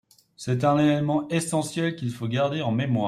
[0.35, 2.99] C’est un élément essentiel qu’il faut garder en mémoire.